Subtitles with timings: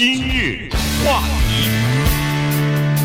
[0.00, 0.66] 今日
[1.04, 1.68] 话题，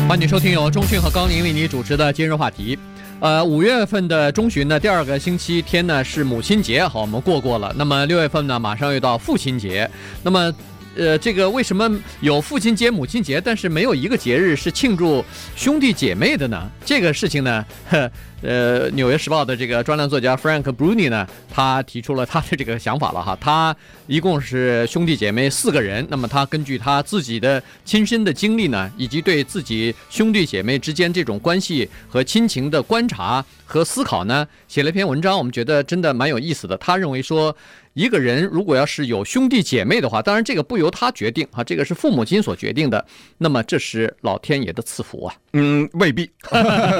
[0.08, 2.78] 欢迎收听由钟讯和高宁为你主持的今日话题。
[3.20, 7.70] 呃，五月份的中旬呢，第二个星期天呢是母亲节，好，我们过过了。
[7.76, 9.90] 那么六月份呢，马上又到父亲节。
[10.22, 10.50] 那么，
[10.96, 11.90] 呃，这个为什么
[12.20, 16.68] 有父亲节、母亲节，但是没有一个节日是庆祝兄弟姐妹的呢？
[16.84, 18.10] 这个事情呢，呵。
[18.42, 23.36] 呃，《纽约时报》的这个专栏作家 Frank Bruni 呢，他提出了他的这个想法了哈。
[23.40, 23.74] 他
[24.06, 35.36] 一共是兄弟姐妹四个人，那么他根据他自己的亲身的经历呢，以及对自己兄弟姐妹之间这种关系和亲情的观察和思考呢，写了一篇文章。
[35.36, 36.76] 我们觉得真的蛮有意思的。
[36.76, 37.56] 他认为说，
[37.96, 43.02] 一个人如果要是有兄弟姐妹的话，当然这个不由他决定啊，这个是父母亲所决定的。
[43.38, 45.34] 那么这是老天爷的赐福啊。
[45.54, 46.30] 嗯，未必，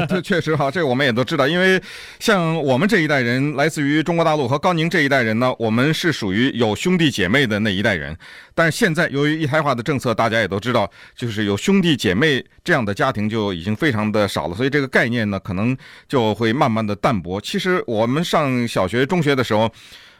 [0.09, 1.79] 这 确实哈，这个我们也都知道，因为
[2.19, 8.17] 像我们这一代人，来自于中国大陆和高宁这一代人呢，我们是属于有兄弟姐妹的那一代人。
[8.55, 15.77] 但是现在由于一胎化的政策，大家也都知道，就是有兄弟姐妹这样的家庭就已经非常的少了，所以这个概念呢，可能
[16.09, 17.39] 就会慢慢的淡薄。
[17.39, 19.71] 其实我们上小学、中学的时候。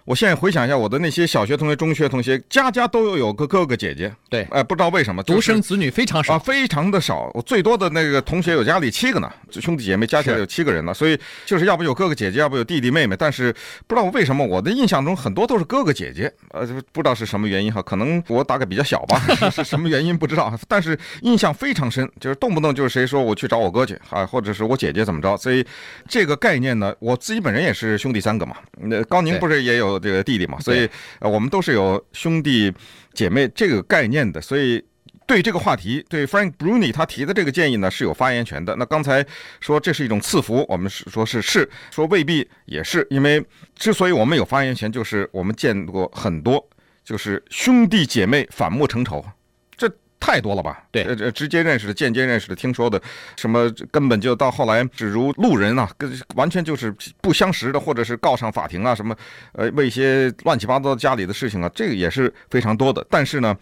[0.07, 4.15] 我现在回想一下，我的那些小学同学、中学同学，家家都有个哥哥姐姐。
[4.31, 7.29] 对，哎，不知道为什么，独生子女非常少啊，非常的少。
[7.35, 10.95] 我最多的那个同学有家里七个呢，兄弟姐妹加起来有七个人呢。
[10.95, 13.17] 所以就是要不有哥哥姐姐，要不有弟弟妹妹。
[13.17, 13.53] 但是
[13.89, 16.33] 不知道为什么，我的印象中很多都是哥哥姐姐。
[16.53, 20.57] 呃，不知道是什么原因哈，可能我大概比较小吧， 是什么原因不知道。
[20.69, 25.37] 但是印象非常深，就是动不动就是谁说我去找我哥去啊，或者是我姐姐怎么着。
[25.37, 25.67] 所以
[26.09, 28.55] 这个概念呢，我自己本人也是兄弟三个嘛。
[28.79, 29.96] 那高宁不是也有？
[29.99, 30.89] 这个弟弟嘛，所以
[31.21, 32.73] 呃，我们都是有兄弟
[33.13, 34.83] 姐妹这个概念的，所以
[35.27, 38.77] 对这个话题，对 Frank Bruni 他提的这个建议呢是有发言权的。
[38.77, 39.25] 那刚才
[39.61, 43.45] 说这是一种赐福，我们是说是是，说未必也是，因为
[43.75, 46.65] 之所以我们有发言权，就是我们见过很多，
[47.05, 49.25] 就是兄弟姐妹反目成仇。
[50.19, 50.83] 太多了吧？
[50.91, 53.01] 对，这，直接认识的、间接认识的、听说的，
[53.37, 59.15] 什么根本就到后来只如路人啊，跟完全就是不相识的，或者是告上法庭啊，什么，
[59.53, 63.07] 呃，为一些乱七八糟家里的事情啊，这个也是非常多的。
[63.11, 63.57] 但是呢，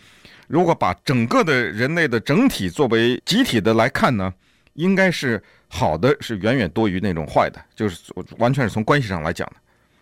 [0.46, 4.32] 如果把整个的人类的整体作为集体的来看呢，
[4.74, 8.00] 应该是好的，是远远多于那种坏的，就是
[8.38, 9.56] 完全是从关系上来讲的。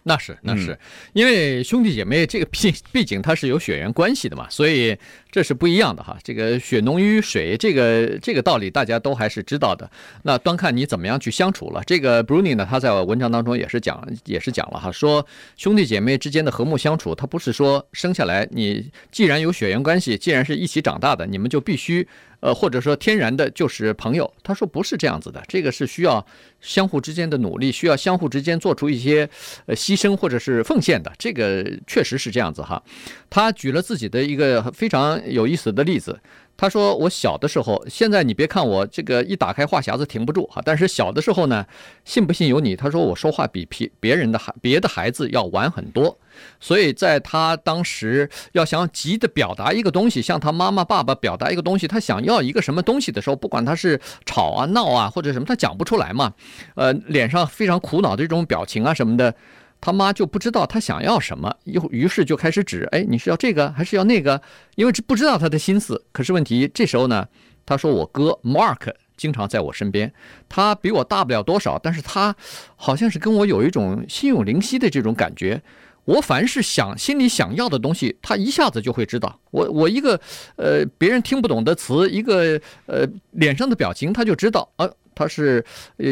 [0.05, 0.77] 那是那是，
[1.13, 4.97] 因为兄弟姐妹这个毕毕竟它是有血缘关系的嘛，所以
[5.31, 6.19] 这是不一样的哈。
[6.25, 9.89] 这个血浓于水，这个这个道理大家都还是知道的。
[10.23, 11.83] 那端看你怎么样去相处了。
[11.87, 15.25] 这个 Bruni 呢，他在文章当中也是讲也是讲了哈，说
[15.57, 22.07] 兄弟姐妹之间的和睦相处，他不是说生下来你既然有血缘关系，既然是一起长大的，你们就必须。
[22.43, 26.27] 呃，或者说天然的就是朋友，他说不是这样子的，这个是需要
[26.61, 29.31] 相互之间的努力，需要相互之间做出一些
[29.67, 32.83] 呃牺牲或者是奉献的，这个确实是这样子哈。
[33.31, 36.19] 他举了自己的一个非常有意思的例子。
[36.57, 41.67] 他说：“我小的时候，现在你别看我这个一打开话匣子停不住哈，但是小的时候呢，
[42.05, 46.17] 信不信由你。”他说：“我说话比别别人的孩别的孩子要晚很多，
[46.61, 56.33] 所以在他当时要想急的表达一个东西，向他妈妈爸爸表达一个东西，他想要一个什么东西的时候，不管他是吵啊闹啊或者什么，他讲不出来嘛，
[56.77, 59.35] 呃，脸上非常苦恼的这种表情啊什么的。”
[59.83, 64.41] 他妈就不知道他想要什么，又于是就开始指，哎，你是要这个还是要那个？
[64.77, 66.05] 因为不知道他的心思。
[66.13, 67.27] 可是问题这时候呢，
[67.67, 70.13] 他说我哥 Mark 经常在我身边，
[70.49, 72.35] 他比我大不了多少，但是他
[72.77, 75.61] 好像是跟我有一种心有灵犀的这种感觉。
[76.05, 79.41] 我凡是想心里想要的东西，他一下子就会知道。
[79.51, 80.21] 我我一个
[80.55, 84.89] 呃别人听不懂的词，一个呃脸上的表情，他就知道啊。
[85.15, 85.65] 他是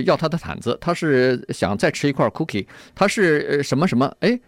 [0.05, 4.15] 要他的毯子，他是想再吃一块 cookie，他是什么什么？
[4.21, 4.39] 哎，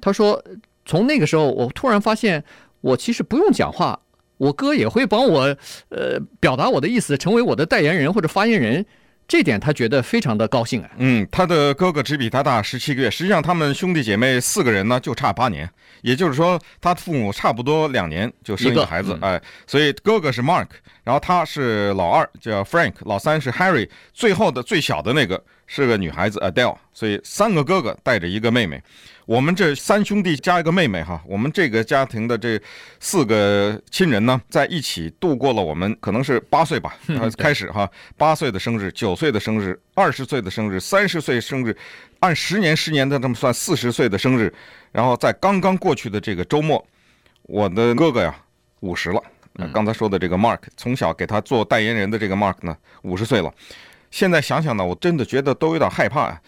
[0.00, 0.42] 他说
[0.84, 2.42] 从那个时候，我突然发现，
[2.80, 4.00] 我其实不用讲话，
[4.38, 5.56] 我哥也会帮我
[5.88, 8.86] 呃表达我的意思，成为我的代言人或者发言人。
[9.28, 10.90] 这点他觉得非常的高兴啊。
[10.98, 15.68] 嗯，他的哥哥只比他大十七个月，实际上他们兄弟姐妹四个人呢就差八年，
[16.02, 20.68] 也就是说他父母差不多两年就生一个孩子，哎，所以哥哥是 Mark，
[21.02, 28.82] 然后他是老二叫 Frank，老三是 Harry，最后的最小的那个是个女孩子 Adele，所以三个哥哥带着一个妹妹。
[29.24, 32.60] 我们这三兄弟加一个妹妹哈，我们这个家庭的这
[33.00, 36.94] 四个亲人呢，在一起度过了我们可能是八岁吧，
[37.36, 41.76] 开始哈，八岁的生日、九岁的生日、二十岁的生日、三十岁生日，
[42.20, 44.54] 按十年十年的这么算，四十岁的生日，
[44.92, 46.86] 然后在刚刚过去的这个周末，
[47.42, 48.32] 我的哥哥呀
[48.78, 49.20] 五十了，
[49.72, 53.52] 刚才说的这个 Mark，从小给他做代言人的这个 Mark 呢五十岁了，
[54.16, 56.40] 现在想想呢，我真的觉得都有点害怕啊。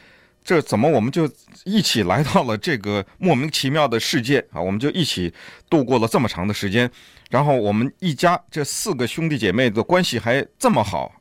[0.42, 1.30] 这怎么我们就
[1.66, 4.58] 一起来到了这个莫名其妙的世界啊？
[4.58, 5.30] 我们就一起
[5.68, 6.90] 度过了这么长的时间，
[7.28, 11.12] 然后我们一家这四个兄弟姐妹的关系还这么好。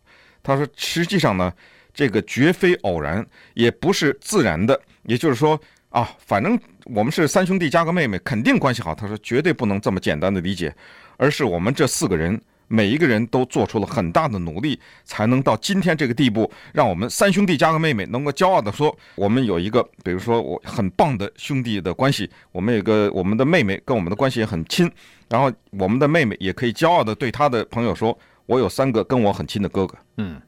[0.41, 1.51] 他说，实际上呢，
[1.94, 4.79] 这个绝非偶然，也不是自然的。
[5.03, 5.59] 也就是说
[5.89, 8.95] 啊，反正我们是三兄弟加个妹妹，肯定关系好。
[8.95, 10.73] 他说，绝对不能这么简单的理解，
[11.17, 12.41] 而是我们这四个人。
[12.67, 24.91] 每一个人都做出了很大的努力，才能到今天这个地步，让我们三兄弟加个妹妹能够骄傲地说，我们有一个，比如说我很棒的兄弟的关系，我们有个我们的妹妹跟我们的关系也很亲，
[25.29, 29.97] 然后我们的妹妹也可以骄傲地对她的朋友说，我有三个跟我很亲的哥哥。
[30.17, 30.41] 嗯，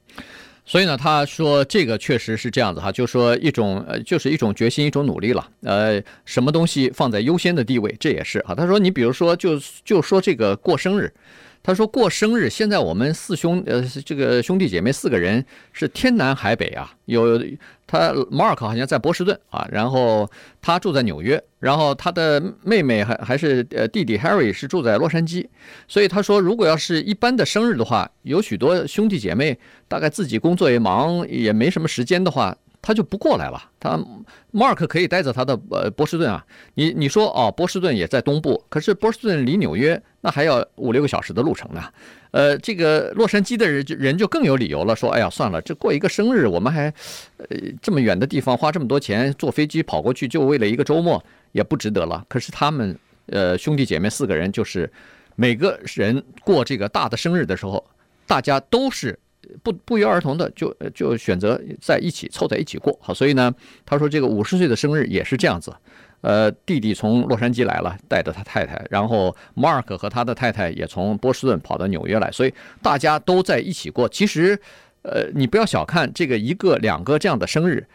[0.65, 5.49] 所以呢，他说这个确实是这样子哈，就说一种呃，就是一种决心，一种努力了。
[5.61, 8.53] 呃，什么东西放在优先的地位，这也是啊。
[8.53, 11.13] 他说你比如说就就说这个过生日。
[11.61, 17.39] 他说过生日，现在我们四兄呃这个兄弟姐妹四个人是天南海北啊，有
[17.85, 20.29] 他 Mark 好像在波士顿啊，然后
[20.61, 25.45] 他住在纽约，然后他的妹妹还还是呃弟弟 Harry 是住在洛杉矶，
[25.87, 32.55] 所以他说如果要是一般的生日的话，有许多兄弟姐妹大概自己工作也忙，也没什么时间的话。
[32.89, 33.69] 他就不过来了。
[33.79, 34.03] 他
[34.51, 36.43] Mark 可以带着他的呃波士顿啊。
[36.73, 41.83] 你你说哦，波士顿也在东部，可是波士顿离纽约那还要五六个小时的路程呢。
[42.31, 46.91] 呃，这个洛杉矶的人就人就更有理由了，说哎呀算了，这过一个生日，我们还
[47.37, 47.45] 呃
[47.79, 52.25] 这么远的地方花这么多钱坐飞机跑过去，就为了一个周末也不值得了。
[52.27, 52.97] 可是他们
[53.27, 54.91] 呃兄弟姐妹四个人，就是
[55.35, 57.85] 每个人过这个大的生日的时候，
[58.25, 59.19] 大家都是。
[59.63, 63.53] 不不约而同的就就选择在一起凑在一起过好，所以呢，
[63.85, 65.73] 他说这个五十岁的生日也是这样子，
[66.21, 74.07] 呃，弟弟从洛杉矶来了，带着他太太，然后 Mark 和他的太太也从波士顿跑到纽约来，所以大家都在一起过。
[74.09, 74.59] 其实，
[75.01, 77.85] 呃，你不要小看这个一个两个这样的生日。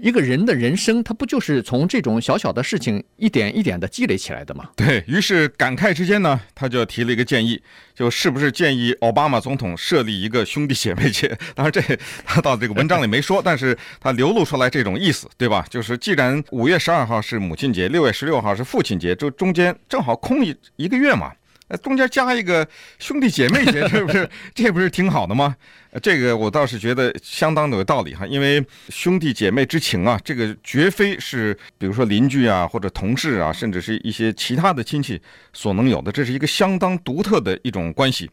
[0.00, 4.70] 一个人的人生，他不就是从这种小小的事情一点一点的积累起来的吗？
[4.74, 7.60] 对，于是感慨之间呢，他就提了一个建议，
[7.94, 11.28] 就是不是建议奥巴马总统设立一个兄弟姐妹节？
[11.54, 11.82] 当然，这
[12.24, 15.66] 他到这个文章里没说，但是他流露出来这种意思，对吧？
[15.68, 21.30] 就是既然五月十二号是母亲节，六月十六号是父亲节，这中间正好空一一个月嘛。
[21.78, 22.66] 中间加一个
[22.98, 25.56] 兄弟姐妹节，是不是这不是挺好的吗？
[26.02, 35.20] 这个我倒是觉得相当的有道理哈，因为兄弟姐妹之情啊，这个绝非是比如说邻居啊或者同事啊，甚至是一些其他的亲戚
[35.52, 38.30] 所能有的，这是一个相当独特的一种关系。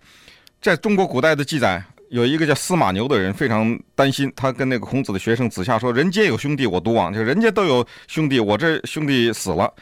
[0.62, 9.74] 在中国古代的记载，有一个叫司马牛的人非常担心，他跟那个孔子的学生子夏说：“人皆有兄弟，我独亡。”就人家都有兄弟，我这兄弟死了。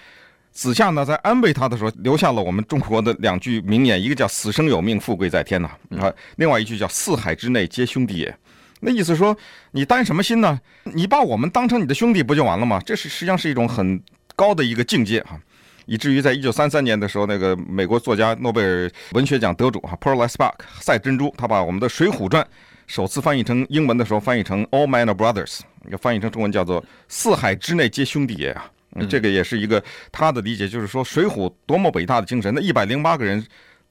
[0.58, 5.70] 子夏呢，在安慰他的时候，留下了我们中国的两句名言，一个叫“死生有命，富贵在天”呐，
[6.00, 8.36] 啊，另外一句叫“四海之内皆兄弟也”。
[8.82, 9.38] 那意思说，
[9.70, 10.60] 你担什么心呢？
[10.86, 12.82] 你把我们当成你的兄弟不就完了吗？
[12.84, 14.02] 这是实际上是一种很
[14.36, 15.40] 高的一个境界哈，
[15.86, 20.36] 以至于在一九三三年的时候，那个美国作家诺贝尔文学奖得主哈，Pearl S.
[20.40, 22.44] Buck 赛珍珠，他把我们的《水浒传》
[22.88, 25.60] 首次翻译成英文的时候，翻译成 “All men are brothers”，
[26.02, 28.72] 翻译成中文叫做“四海之内皆兄弟也”啊。
[29.06, 33.46] 这个也是一个他的理解，就是说《水浒》多么伟大的精神，那一百零八个人，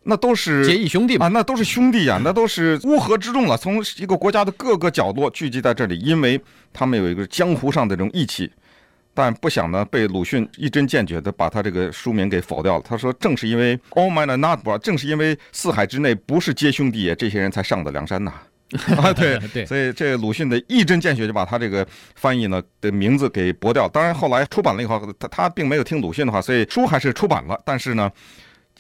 [0.05, 6.41] 那都是结义兄弟啊，那都是兄弟呀，那都是乌合之众了，从一个国家的各个角落聚集在这里，因为
[6.73, 8.51] 他们有一个江湖上的这种义气。
[9.19, 12.85] 但不想呢，被鲁迅一针见血的把他这个书名给否掉了。
[12.87, 18.31] 他说，正是因为 All men are not brothers，正是因为四海之内不是皆兄弟也，这些人才上的梁山呐。
[18.31, 18.46] 啊，
[19.15, 23.89] 对 对，所以这鲁迅的一针见血就把他这个翻译呢的名字给驳掉。
[23.89, 27.57] 当然后来出版了以后，他他并没有听鲁迅的话，所以书还是出版了。
[27.65, 28.11] 但是呢，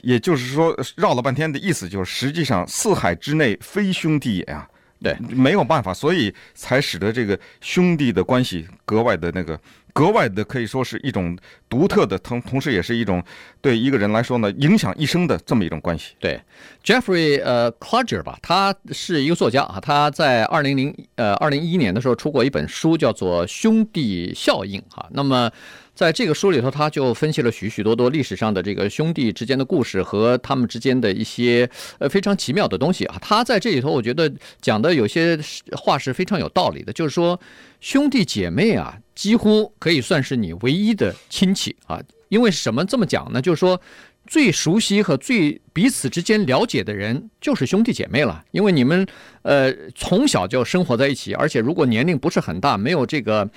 [0.02, 4.68] 也就是说绕了半天的意思就是，实际上四海之内非兄弟也啊，
[5.02, 9.58] 对，没有办法，所以才使得这个兄弟的关系格外的那个。
[9.92, 11.34] 格外的可以说是一种
[11.70, 13.24] 独特的，同同时也是一种
[13.62, 16.12] 对一个人来说呢，影响一生的这么一种关系。
[16.20, 16.38] 对
[16.84, 25.08] ，Jeffrey 呃 Cluger 吧，他是一个作家啊，他在二零零呃二零一一年的时候出过一本书，叫做《兄弟效应》哈。
[25.12, 25.50] 那么
[25.96, 33.16] 在这个书里头，他就分析了许许多多历史上的这个兄弟之间的故事和他们之间的一些呃非常奇妙的东西啊。
[33.20, 35.36] 他在这里头，我觉得讲的有些
[35.72, 37.40] 话是非常有道理的，就是说
[37.80, 38.96] 兄弟姐妹啊。
[39.16, 41.98] 几乎可以算是你唯一的亲戚啊，
[42.28, 43.40] 因为什么这么讲呢？
[43.40, 43.80] 就是说，
[44.26, 49.06] 最熟悉和最彼此之间了解的人就是兄弟姐妹了，因为你们
[49.42, 53.48] 呃从小就生活在一起，而且如果年龄不是很大，没有这个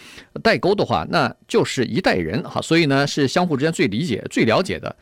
[0.44, 4.96] 代沟的话，那就是一代人哈，所以呢是相互之间最理解、最了解的。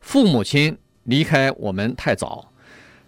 [0.00, 2.52] 父母亲离开我们太早，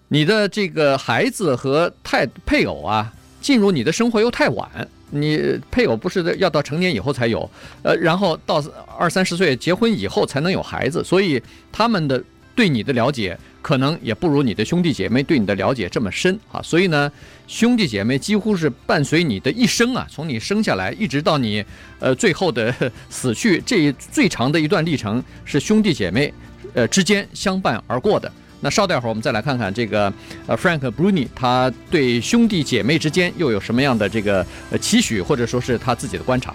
[0.09, 4.88] 你的这个孩子和太配偶啊进入你的生活又太晚。
[5.11, 7.49] 你配偶不是要到成年以后才有，
[7.83, 8.62] 呃，然后到
[8.99, 12.23] 二三十岁结婚以后才能有孩子，所以他们的
[12.55, 17.11] 对你的了解可能也不如你的兄弟姐妹对你的了解这么深啊，所以呢，
[17.47, 21.65] 兄弟姐妹几乎是伴随你的一生啊，从你生下来一直到你
[22.00, 22.75] 呃最后的
[23.09, 26.33] 死去，这最长的一段历程是兄弟姐妹
[26.75, 28.31] 呃之间相伴而过的。
[28.61, 30.12] 那稍待会儿我们再来看看这个
[30.47, 36.55] 呃 Frank Bruni 他对兄弟姐妹之间又有什么样的这个呃期许，或者说是他自己的观察。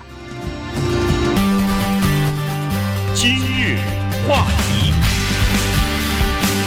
[3.13, 3.77] 今日
[4.27, 4.93] 话题。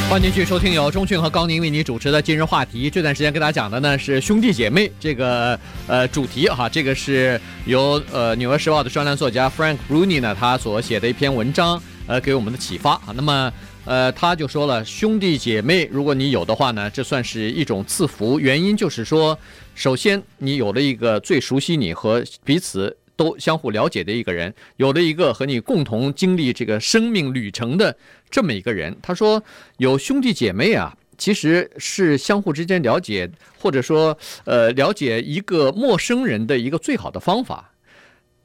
[0.09, 2.89] 欢迎继续收听由钟迅和高宁为你主持的今日话题。
[2.89, 13.07] 这段时间跟大家讲的呢是兄弟姐妹这个呃主题哈，这个是由呃《纽约时报》的专栏作家 Frank Bruni 呢他所写的一篇文章呃给我们的启发啊。
[13.17, 13.53] 那么
[13.87, 18.39] 呃他就说了，兄弟姐妹如果你有的话呢，这算是一种赐福。
[18.39, 19.39] 原因就是说，
[19.75, 22.95] 首先你有了一个最熟悉你和彼此。
[23.19, 27.97] 都相互了解的一个人，有了一个和你共同经历这个生命旅程的
[28.31, 28.95] 这么一个人。
[29.01, 29.43] 他说，
[29.79, 34.15] 有兄弟姐妹啊，其实是相互之间了解，或者说，
[34.45, 37.73] 呃，了解一个陌生人的一个最好的方法。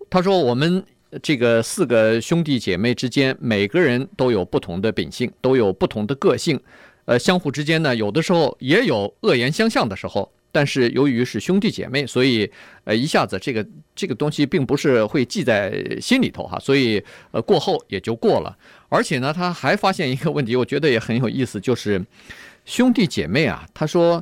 [0.10, 0.86] 他说，我们
[1.22, 6.60] 这个四个兄弟姐妹之间，每个人都有不同的秉性，都有不同的个性，
[7.06, 10.32] 呃，相互之间呢，有的时候也有恶言相向的时候。
[10.54, 12.52] 但是由于是兄弟姐妹，所以
[12.84, 13.66] 呃一下子这个
[13.96, 17.02] 这个东西并不是会记在心里头哈，所以
[17.32, 18.54] 呃过后也就过了。
[18.90, 22.04] 而且呢，他还发现一个问题，我觉得也很有意思，就是
[22.66, 24.22] 兄弟姐妹啊，他说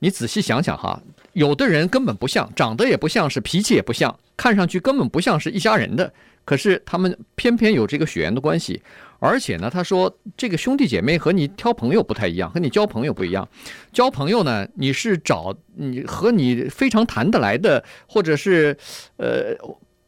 [0.00, 6.12] 你仔细想想哈，有的人根本不像，长得也不像是，脾气也不像，看上去根本不像是一家人的，
[6.50, 8.82] 可是他们偏偏有这个血缘的关系。
[9.20, 13.48] 而且呢，他说这个兄弟姐妹和你挑朋友不太一样，和你交朋友不一样。
[13.92, 18.76] 交朋友呢，你是找你和你非常谈得来的，或者是
[19.18, 19.54] 呃，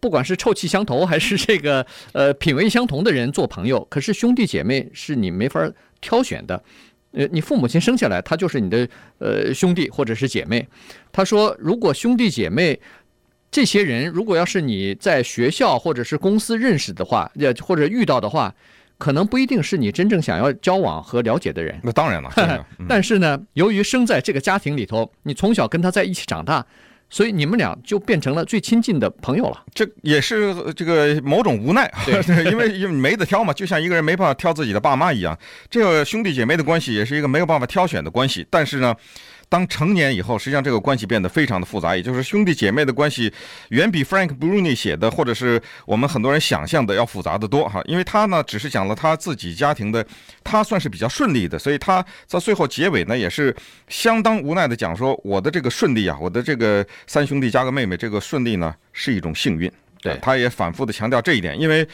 [0.00, 3.87] 不管是臭气相投还是这个 呃品味相同的人做朋友。
[3.88, 5.70] 可是兄弟姐妹是你没法
[6.00, 6.61] 挑选的。
[7.12, 10.66] 呃，你父母亲生下来他就是你的呃兄弟或者是姐妹。
[11.12, 12.80] 他说，如果兄弟姐妹
[13.52, 18.52] 这些人如果要是你在学校或者是公司认识的话，呃或者遇到的话。
[18.99, 21.76] 可能不一定是你真正想要交往和了解的人。
[21.82, 22.30] 那当然了，
[22.88, 26.64] 但是呢，由于生在这个家庭里头，你从小跟他在一起长大，
[27.11, 29.64] 所以你们俩就变成了最亲近的朋友了。
[29.75, 35.37] 这也是这个某种无奈， 对，因为因为没得挑嘛，就像一个人没办法挑自己的爸妈一样，
[35.68, 38.47] 这个兄弟姐妹的关系也是一个没有办法挑选的关系。
[38.49, 38.94] 但是呢。
[39.52, 43.30] 当成年以后，实际上这个关系变得非常的复杂，也就是兄弟姐妹的关系
[43.68, 47.82] 远比 Frank Bruni 写的，或者是我们很多人想象的要复杂的多哈。
[47.85, 50.06] 因为他呢，只是讲了他自己家庭的，
[50.42, 53.54] 他算是比较顺利的，所以他在最后结尾呢，也是
[53.88, 59.71] 相当无奈的讲说，我的这个顺利啊，我的这个三兄弟加个妹妹，这个顺利呢是一种幸运。
[60.02, 61.88] 对，他也反复的强调这一点，因为。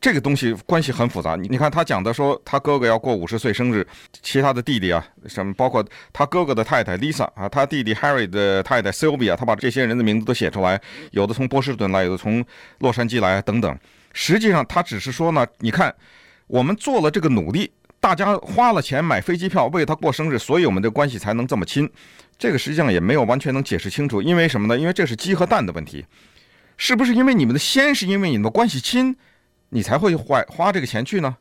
[0.00, 3.86] 这个东西关系很复杂，你你看他讲的说他哥哥要过五十岁生日，
[4.20, 10.80] 其他的弟弟啊，什么包括他哥哥的太太 Lisa 啊，他弟弟 Harry 的太太 Sylvia，他把这些人的名字都写出来，
[11.12, 12.44] 有的从波士顿来，有的从
[12.80, 13.78] 洛杉矶来等等。
[14.12, 15.94] 实际上他只是说呢，你看
[16.48, 17.70] 我们做了这个努力，
[18.00, 21.88] 大家花了钱买飞机票为他过生日，所以我们的关系才能这么亲。
[22.36, 24.76] 这个实际上也没有完全能解释清楚，因为什么呢？
[24.76, 26.04] 因为这是鸡和蛋的问题，
[26.76, 29.16] 是不是因为你们的先是因为你们的关系亲？
[29.70, 31.36] 你才会花花这个钱去呢，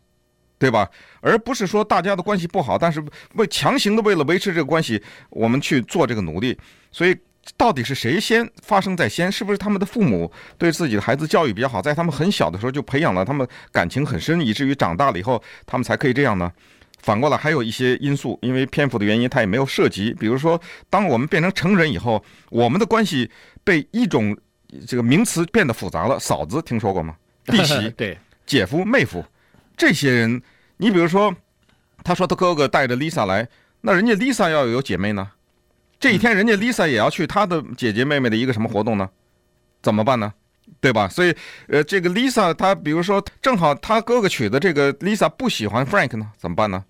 [0.58, 0.90] 对吧？
[1.22, 3.04] 而不是说大家的关系不好，但是
[3.36, 6.58] 为强行的为了维持这个关系，我们去做这个努力。
[6.92, 7.16] 所以
[7.56, 9.32] 到底是谁先发生在先？
[9.32, 16.52] 是不是他们的父母对自己的孩子教育比较好，在他们很小的时候就培养了他们感情很深，以至于长大了以后他们才可以这样呢？
[17.04, 20.12] 反过来还有一些因素，因为篇幅的原因，他也没有涉及。
[20.16, 23.30] 比如说，当我们变成成人以后，我们的关系
[23.64, 24.36] 被一种
[24.88, 26.20] 这个名词变得复杂了。
[26.20, 27.16] 嫂子听说过吗？
[27.46, 29.24] 弟媳、 对姐夫、妹夫，
[29.78, 30.42] 这些人，
[30.78, 31.36] 你比如说，
[32.04, 33.48] 他说他哥哥带着 Lisa 来，
[33.82, 35.32] 那人家 Lisa 要有姐妹呢，
[36.00, 39.10] 这一天人家 Lisa 也要去她的姐姐妹妹的一个什么活动呢？
[39.82, 40.34] 怎么办呢？
[40.82, 41.08] 对吧？
[41.08, 41.36] 所以，
[41.68, 46.84] 呃，这个 Lisa 他比如说正好他哥哥娶的这个 Lisa 不喜欢 Frank 呢，怎么办呢？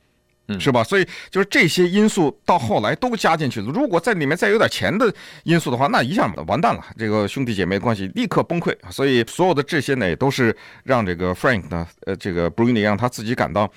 [0.59, 0.83] 是吧？
[0.83, 3.71] 所以就是这些因素到后来都加进去了。
[3.73, 5.11] 如果在里面再有点钱的
[5.43, 8.75] 因素的话，那一下完蛋了，这个兄弟姐妹关系立刻崩溃。
[8.91, 13.67] 所以所有的这些呢，也都是让这个 Frank 呢，呃，这个 Bruni 让他自己感到，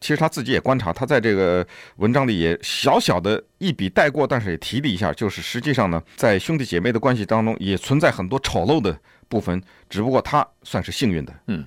[0.00, 1.66] 其实他自己也观察，他在这个
[1.96, 11.34] 文章里也小小的一笔带过，但是也提了一下，就是实际上呢，在兄弟姐妹的关系当中也存在很多丑陋的部分，只不过他算是幸运的。
[11.48, 11.66] 嗯。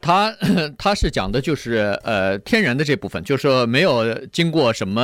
[0.00, 0.34] 他
[0.78, 5.02] 他是讲的就是呃天然的这部分，就是说没有经过什么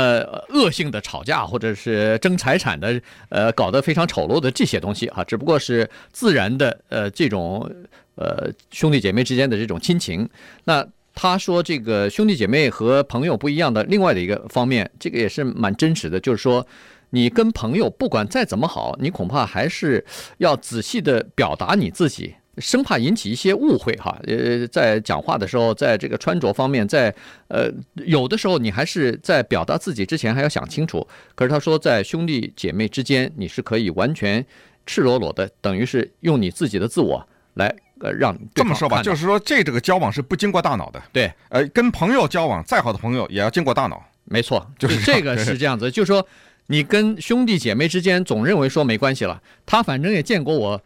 [0.50, 7.71] 恶性的吵架或者是争财产的呃搞得非常丑陋的这些东西啊，只不过是自然的呃这种
[8.17, 10.29] 呃兄弟姐妹之间的这种亲情。
[10.65, 16.67] 那他说这个兄弟姐妹和朋友不一样的另外的一个方面，这个也是蛮真实的，就是说。
[17.11, 20.05] 你跟朋友不管再怎么好，你恐怕还是
[20.38, 24.19] 要仔细的表达你自己，生怕引起一些误会哈。
[24.27, 27.15] 呃，在讲话的时候，在这个穿着方面，在
[27.49, 31.07] 呃有的时候你还是在表达自己之前还要想清楚。
[31.35, 34.45] 可是他说，在兄弟姐妹之间，你是可以完全
[34.87, 41.03] 赤裸裸的，等于是用你自己的自我来呃让这么说吧，就是说这这个交往是不经过大脑的。
[41.13, 44.03] 对，呃，跟朋友交往，再好的朋友也要经过大脑。
[44.25, 46.27] 没错，就是这个是这样子，就是说。
[46.69, 50.83] 你跟兄弟姐妹之间总认为说没关系了，他反正也见过我，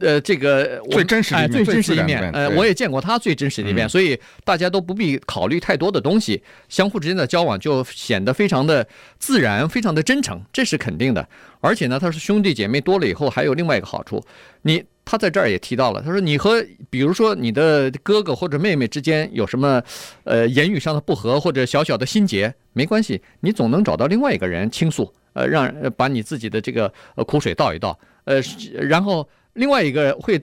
[0.00, 8.86] 呃，这个最真实的一面，最真实的一面，呃，我也见过他最真实的一面，所以大家都不必考虑太多的东西，相互之间的交往就显得非常的
[9.18, 11.28] 自然，非常的真诚，这是肯定的。
[11.60, 14.24] 而且呢，他说兄弟姐妹多了以后，还有另外一个好处，
[14.62, 14.84] 你。
[15.06, 19.82] 他在这儿也提到了，他说：“你和比如说你的哥哥或者妹妹之间有什么，
[20.24, 28.40] 呃，言语上的不和或者小小的心结，没关系，你总能找到另外一个人倾诉，呃，让把你自己的这个呃苦水倒一倒，呃，
[28.80, 30.40] 然后另外一个会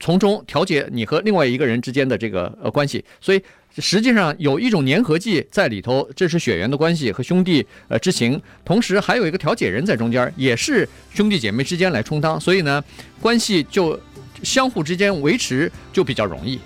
[0.00, 3.42] 从中调节你和另外一个人之间的这个呃关系，所以。”
[3.78, 12.84] 实际上有一种粘合剂在里头，这是血缘的关系和兄弟呃之情，同时还有一个调解人在中间，也是兄弟姐妹之间来充当，所以呢，
[13.18, 13.98] 关系就
[14.42, 16.60] 相互之间维持就比较容易。